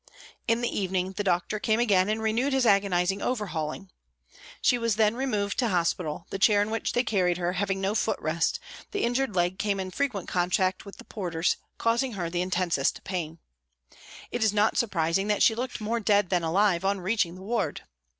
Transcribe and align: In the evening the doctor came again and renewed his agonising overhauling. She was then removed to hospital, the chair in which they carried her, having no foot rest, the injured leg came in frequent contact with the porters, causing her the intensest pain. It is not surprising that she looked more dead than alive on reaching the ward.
In 0.47 0.61
the 0.61 0.79
evening 0.79 1.11
the 1.11 1.23
doctor 1.23 1.59
came 1.59 1.79
again 1.79 2.09
and 2.09 2.23
renewed 2.23 2.53
his 2.53 2.65
agonising 2.65 3.21
overhauling. 3.21 3.91
She 4.59 4.79
was 4.79 4.95
then 4.95 5.13
removed 5.15 5.59
to 5.59 5.69
hospital, 5.69 6.25
the 6.31 6.39
chair 6.39 6.59
in 6.63 6.71
which 6.71 6.93
they 6.93 7.03
carried 7.03 7.37
her, 7.37 7.53
having 7.53 7.79
no 7.79 7.93
foot 7.93 8.19
rest, 8.19 8.59
the 8.89 9.03
injured 9.03 9.35
leg 9.35 9.59
came 9.59 9.79
in 9.79 9.91
frequent 9.91 10.27
contact 10.27 10.85
with 10.85 10.97
the 10.97 11.05
porters, 11.05 11.57
causing 11.77 12.13
her 12.13 12.31
the 12.31 12.41
intensest 12.41 13.03
pain. 13.03 13.37
It 14.31 14.43
is 14.43 14.53
not 14.53 14.75
surprising 14.75 15.27
that 15.27 15.43
she 15.43 15.53
looked 15.53 15.79
more 15.79 15.99
dead 15.99 16.31
than 16.31 16.41
alive 16.41 16.83
on 16.83 16.99
reaching 17.01 17.35
the 17.35 17.43
ward. 17.43 17.83